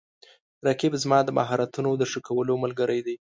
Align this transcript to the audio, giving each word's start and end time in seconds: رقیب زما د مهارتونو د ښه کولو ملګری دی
رقیب 0.67 0.93
زما 1.03 1.19
د 1.23 1.29
مهارتونو 1.39 1.89
د 1.97 2.03
ښه 2.11 2.19
کولو 2.27 2.53
ملګری 2.63 2.99
دی 3.07 3.15